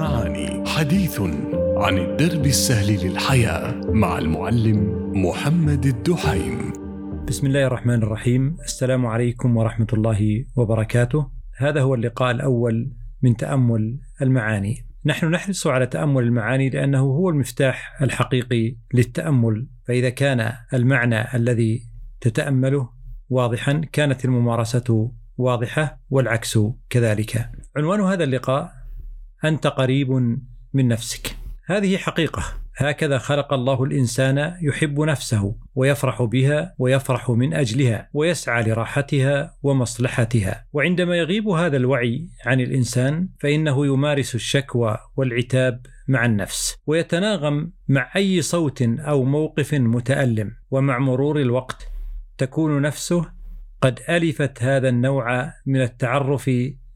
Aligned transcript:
المعاني. 0.00 0.68
حديث 0.68 1.20
عن 1.76 1.98
الدرب 1.98 2.46
السهل 2.46 3.06
للحياة 3.06 3.80
مع 3.90 4.18
المعلم 4.18 5.10
محمد 5.26 5.86
الدحيم. 5.86 6.72
بسم 7.28 7.46
الله 7.46 7.66
الرحمن 7.66 8.02
الرحيم. 8.02 8.56
السلام 8.64 9.06
عليكم 9.06 9.56
ورحمة 9.56 9.86
الله 9.92 10.44
وبركاته. 10.56 11.30
هذا 11.56 11.80
هو 11.80 11.94
اللقاء 11.94 12.30
الأول 12.30 12.92
من 13.22 13.36
تأمل 13.36 13.98
المعاني. 14.22 14.86
نحن 15.04 15.30
نحرص 15.30 15.66
على 15.66 15.86
تأمل 15.86 16.22
المعاني 16.22 16.70
لأنه 16.70 17.00
هو 17.00 17.30
المفتاح 17.30 18.02
الحقيقي 18.02 18.76
للتأمل. 18.94 19.68
فإذا 19.88 20.10
كان 20.10 20.52
المعنى 20.74 21.34
الذي 21.34 21.82
تتأمله 22.20 22.88
واضحا 23.28 23.72
كانت 23.92 24.24
الممارسة 24.24 25.12
واضحة 25.36 26.00
والعكس 26.10 26.58
كذلك. 26.90 27.50
عنوان 27.76 28.00
هذا 28.00 28.24
اللقاء 28.24 28.79
أنت 29.44 29.66
قريب 29.66 30.10
من 30.74 30.88
نفسك. 30.88 31.36
هذه 31.66 31.96
حقيقة. 31.96 32.42
هكذا 32.76 33.18
خلق 33.18 33.52
الله 33.52 33.84
الإنسان 33.84 34.54
يحب 34.62 35.00
نفسه 35.00 35.56
ويفرح 35.74 36.22
بها 36.22 36.74
ويفرح 36.78 37.30
من 37.30 37.54
أجلها 37.54 38.08
ويسعى 38.14 38.62
لراحتها 38.62 39.54
ومصلحتها. 39.62 40.64
وعندما 40.72 41.16
يغيب 41.16 41.48
هذا 41.48 41.76
الوعي 41.76 42.28
عن 42.46 42.60
الإنسان 42.60 43.28
فإنه 43.40 43.86
يمارس 43.86 44.34
الشكوى 44.34 44.98
والعتاب 45.16 45.86
مع 46.08 46.26
النفس 46.26 46.76
ويتناغم 46.86 47.72
مع 47.88 48.10
أي 48.16 48.42
صوت 48.42 48.82
أو 48.82 49.24
موقف 49.24 49.74
متألم. 49.74 50.52
ومع 50.70 50.98
مرور 50.98 51.40
الوقت 51.40 51.88
تكون 52.38 52.82
نفسه 52.82 53.26
قد 53.80 54.00
ألفت 54.08 54.62
هذا 54.62 54.88
النوع 54.88 55.52
من 55.66 55.82
التعرف 55.82 56.50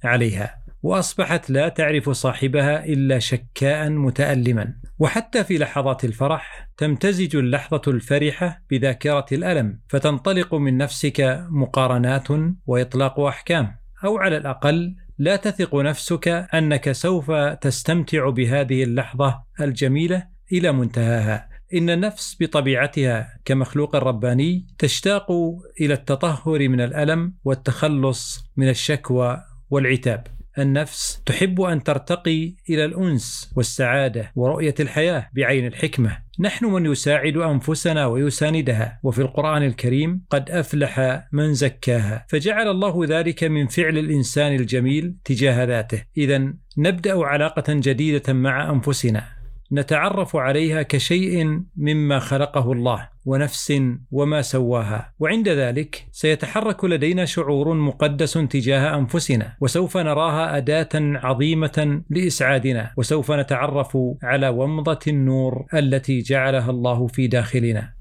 عليها. 0.05 0.64
وأصبحت 0.85 1.51
لا 1.51 1.69
تعرف 1.69 2.11
صاحبها 2.11 2.85
إلا 2.85 3.19
شكاء 3.19 3.91
متالما. 3.91 4.75
وحتى 4.99 5.45
في 5.45 5.59
لحظات 5.59 6.05
الفرح 6.05 6.69
تمتزج 6.77 7.37
اللحظة 7.37 7.83
الفرحة 7.89 8.63
بذاكرة 8.71 9.27
الألم 9.33 9.81
فتنطلق 9.89 10.55
من 10.55 10.77
نفسك 10.77 11.47
مقارنات 11.51 12.29
وإطلاق 12.67 13.21
أحكام. 13.21 13.77
أو 14.05 14.19
على 14.19 14.37
الأقل 14.37 14.95
لا 15.19 15.37
تثق 15.37 15.75
نفسك 15.75 16.29
أنك 16.29 16.93
سوف 16.93 17.31
تستمتع 17.61 18.31
بهذه 18.31 18.83
اللحظة 18.83 19.43
الجميلة 19.61 20.27
إلى 20.53 20.73
منتهاها. 20.73 21.49
إن 21.75 21.91
النفس 21.91 22.37
بطبيعتها 22.41 23.39
كمخلوق 23.45 23.97
رباني 23.97 24.67
تشتاق 24.79 25.33
إلى 25.81 25.95
التطهر 25.95 26.69
من 26.69 26.81
الألم 26.81 27.35
والتخلص 27.45 28.45
من 28.57 28.69
الشكوى 28.69 29.43
والعتاب. 29.71 30.44
النفس 30.59 31.23
تحب 31.27 31.61
أن 31.61 31.83
ترتقي 31.83 32.55
إلى 32.71 32.85
الأنس 32.85 33.53
والسعادة 33.57 34.33
ورؤية 34.37 34.75
الحياة 34.81 35.29
بعين 35.33 35.67
الحكمة. 35.67 36.19
نحن 36.41 36.67
من 36.67 36.87
يساعد 36.87 37.37
أنفسنا 37.37 38.07
ويساندها 38.07 39.01
وفي 39.03 39.23
القرآن 39.23 39.63
الكريم 39.63 40.23
قد 40.31 40.51
أفلح 40.51 41.25
من 41.33 41.55
زكاها. 41.55 42.27
فجعل 42.29 42.69
الله 42.69 43.05
ذلك 43.05 43.45
من 43.45 43.67
فعل 43.67 43.99
الإنسان 43.99 44.55
الجميل 44.55 45.15
تجاه 45.25 45.65
ذاته. 45.65 46.03
اذا 46.17 46.55
نبدأ 46.79 47.25
علاقة 47.25 47.65
جديدة 47.69 48.33
مع 48.33 48.71
أنفسنا. 48.71 49.25
نتعرف 49.73 50.37
عليها 50.37 50.83
كشيء 50.83 51.61
مما 51.77 52.19
خلقه 52.19 52.73
الله. 52.73 53.14
ونفس 53.25 53.83
وما 54.11 54.43
سواها. 54.43 55.15
وعند 55.19 55.49
ذلك 55.49 56.07
سيتحرك 56.13 56.85
لدينا 56.85 57.25
شعور 57.25 57.75
مقدس 57.75 58.33
تجاه 58.33 58.99
أنفسنا 58.99 59.57
وسوف 59.61 59.97
نراها 59.97 60.57
أداة 60.57 60.89
عظيمة 60.95 62.03
لإسعادنا 62.11 62.91
وسوف 62.97 63.33
نتعرف 63.33 63.99
على 64.23 64.49
ومضة 64.49 64.99
النور 65.09 65.67
التي 65.75 66.19
جعلها 66.21 66.71
الله 66.71 67.07
في 67.07 67.27
داخلنا. 67.27 67.95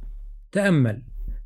تأمل. 0.52 1.04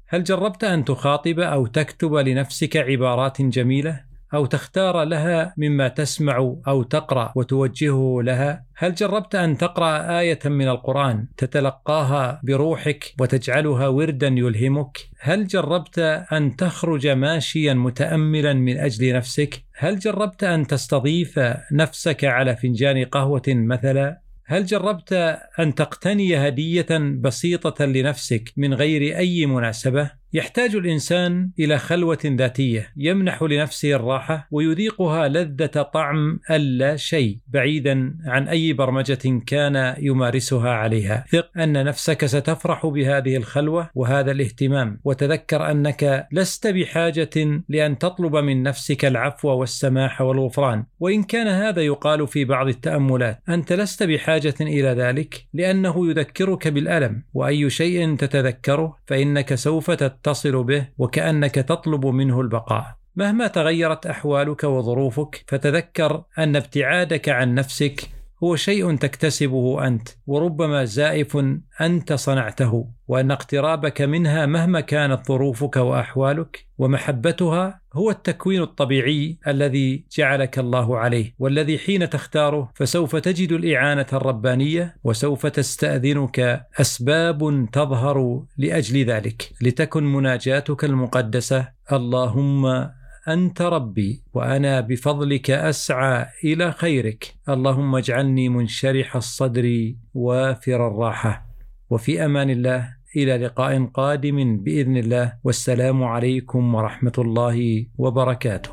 هل 0.09 0.23
جربت 0.23 0.64
أن 0.64 0.86
تخاطب 0.86 1.39
أو 1.39 1.65
تكتب 1.65 2.15
لنفسك 2.15 2.77
عبارات 2.77 3.42
جميلة؟ 3.42 4.07
أو 4.33 4.45
تختار 4.45 5.04
لها 5.04 5.54
مما 5.58 5.88
تسمع 5.88 6.55
أو 6.67 6.83
تقرأ 6.83 7.32
وتوجهه 7.36 8.21
لها. 8.21 8.65
هل 8.76 8.95
جربت 8.95 9.36
أن 9.36 9.58
تقرأ 9.58 10.20
آية 10.20 10.39
من 10.45 10.67
القرآن 10.67 11.27
تتلقاها 11.38 12.42
بروحك 12.43 13.14
وتجعلها 13.20 13.88
وردا 13.88 14.27
يلهمك؟ 14.27 14.98
هل 15.20 15.48
جربت 15.48 15.99
أن 16.33 16.55
تخرج 16.55 17.08
ماشيا 17.08 17.73
متأملا 17.73 18.54
من 18.54 18.77
أجل 18.77 19.14
نفسك؟ 19.14 19.64
هل 19.76 19.99
جربت 19.99 20.44
أن 20.44 20.67
تستضيف 20.67 21.39
نفسك 21.71 22.26
على 22.26 22.55
فنجان 22.55 23.05
قهوة 23.05 23.44
مثلا؟ 23.48 24.21
هل 24.45 24.65
جربت 24.65 25.14
أن 25.59 25.76
تقتني 25.76 26.48
هدية 26.48 26.88
بسيطة 27.21 27.86
لنفسك 27.86 28.54
من 28.58 28.73
غير 28.73 29.17
أي 29.17 29.45
مناسبة؟ 29.45 30.11
يحتاج 30.33 30.76
الإنسان 30.76 31.49
إلى 31.60 31.77
خلوة 31.77 32.17
ذاتية 32.26 32.93
يمنح 32.98 33.43
لنفسه 33.43 33.93
الراحة 33.93 34.48
ويذيقها 34.52 35.27
لذة 35.27 35.82
طعم 35.82 36.39
اللا 36.52 36.95
شيء 36.95 37.38
بعيدا 37.48 38.17
عن 38.26 38.48
أي 38.48 38.73
برمجة 38.73 39.42
كان 39.45 39.95
يمارسها 39.99 40.70
عليها. 40.70 41.26
ثق 41.30 41.49
أن 41.58 41.86
نفسك 41.86 42.26
ستفرح 42.26 42.86
بهذه 42.86 43.38
الخلوة 43.38 43.89
وهذا 43.95 44.32
الاهتمام 44.32 44.99
وتذكر 45.04 45.71
أنك 45.71 46.27
لست 46.32 46.67
بحاجة 46.67 47.64
لأن 47.70 47.98
تطلب 47.98 48.36
من 48.36 48.64
نفسك 48.64 49.05
العفو 49.05 49.49
والسماح 49.49 50.21
والغفران. 50.21 50.86
وإن 50.99 51.23
كان 51.23 51.48
هذا 51.48 51.82
يقال 51.82 52.27
في 52.27 52.45
بعض 52.45 52.67
التأملات 52.67 53.39
أنت 53.49 53.73
لست 53.73 54.04
بحاجة 54.04 54.55
إلى 54.61 54.88
ذلك 54.88 55.48
لأنه 55.54 56.09
يذكرك 56.09 56.67
بالألم 56.67 57.23
وأي 57.33 57.70
شيء 57.70 58.15
تتذكره 58.15 58.98
فإنك 59.05 59.55
سوف 59.55 59.92
تتصل 60.23 60.64
به 60.64 60.88
وكأنك 60.98 61.55
تطلب 61.55 62.05
منه 62.05 62.42
البقاء. 62.42 62.98
مهما 63.16 63.48
تغيرت 63.48 64.05
أحوالك 64.05 64.64
وظروفك 64.64 65.44
فتذكر 65.48 66.23
أن 66.38 66.55
ابتعادك 66.55 67.30
عن 67.30 67.55
نفسك 67.55 68.10
هو 68.43 68.55
شيء 68.55 68.95
تكتسبه 68.95 69.87
أنت 69.87 70.09
وربما 70.27 70.86
زائف 70.86 71.37
أنت 71.81 72.14
صنعته 72.14 72.87
وأن 73.08 73.31
اقترابك 73.31 74.02
منها 74.02 74.45
مهما 74.45 74.80
كانت 74.80 75.27
ظروفك 75.27 75.75
وأحوالك 75.75 76.65
ومحبتها 76.77 77.81
هو 77.93 78.09
التكوين 78.09 78.61
الطبيعي 78.61 79.37
الذي 79.47 80.05
جعلك 80.17 80.59
الله 80.59 80.97
عليه 80.97 81.36
والذي 81.39 81.77
حين 81.77 82.09
تختاره 82.09 82.71
فسوف 82.76 83.15
تجد 83.15 83.52
الإعانة 83.52 84.05
الربانية 84.14 84.95
وسوف 85.03 85.45
تستأذنك 85.45 86.65
أسباب 86.80 87.70
تظهر 87.71 88.43
لأجل 88.58 89.05
ذلك 89.05 89.52
لتكن 89.61 90.03
مناجاتك 90.03 90.83
المقدسة 90.83 91.67
اللهم 91.92 92.89
أنت 93.27 93.61
ربي 93.61 94.23
وأنا 94.33 94.82
بفضلك 94.82 95.52
أسعى 95.52 96.26
إلى 96.43 96.71
خيرك. 96.71 97.33
اللهم 97.49 97.95
اجعلني 97.95 98.49
منشرح 98.49 99.15
الصدر 99.15 99.93
وافر 100.14 100.88
الراحة. 100.88 101.45
وفي 101.89 102.26
أمان 102.26 102.49
الله 102.49 102.89
إلى 103.15 103.38
لقاء 103.38 103.86
قادم 103.86 104.58
بإذن 104.58 104.98
الله. 104.98 105.33
والسلام 105.43 106.04
عليكم 106.04 106.76
ورحمة 106.76 107.11
الله 107.17 107.86
وبركاته. 107.98 108.70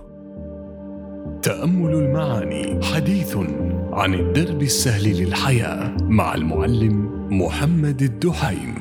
تأمل 1.43 1.93
المعاني 1.95 2.85
حديث 2.85 3.37
عن 3.93 4.15
الدرب 4.15 4.63
السهل 4.63 5.25
للحياة 5.25 5.97
مع 6.03 6.35
المعلم 6.35 7.11
محمد 7.43 8.03
الدحيم. 8.03 8.75